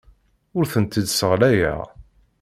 Ur 0.57 0.65
tent-id-sseɣlayeɣ. 0.71 1.79